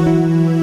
Música 0.00 0.59